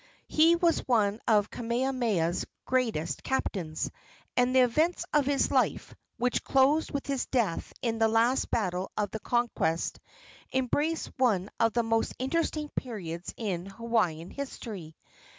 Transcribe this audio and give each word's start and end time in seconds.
He 0.27 0.55
was 0.55 0.79
one 0.87 1.19
of 1.27 1.51
Kamehameha's 1.51 2.43
greatest 2.65 3.21
captains, 3.23 3.91
and 4.35 4.55
the 4.55 4.61
events 4.61 5.05
of 5.13 5.27
his 5.27 5.51
life, 5.51 5.93
which 6.17 6.43
closed 6.43 6.89
with 6.89 7.05
his 7.05 7.27
death 7.27 7.71
in 7.83 7.99
the 7.99 8.07
last 8.07 8.49
battle 8.49 8.91
of 8.97 9.11
the 9.11 9.19
conquest, 9.19 9.99
embrace 10.51 11.05
one 11.17 11.51
of 11.59 11.73
the 11.73 11.83
most 11.83 12.15
interesting 12.17 12.69
periods 12.69 13.31
in 13.37 13.67
Hawaiian 13.67 14.31
history. 14.31 14.95